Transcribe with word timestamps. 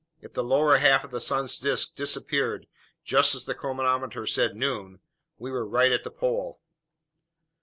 If 0.19 0.33
the 0.33 0.43
lower 0.43 0.77
half 0.77 1.03
of 1.03 1.11
the 1.11 1.19
sun's 1.21 1.59
disk 1.59 1.95
disappeared 1.95 2.65
just 3.03 3.35
as 3.35 3.45
the 3.45 3.53
chronometer 3.53 4.25
said 4.25 4.55
noon, 4.55 4.99
we 5.37 5.51
were 5.51 5.63
right 5.63 5.91
at 5.91 6.03
the 6.03 6.09
pole. 6.09 6.59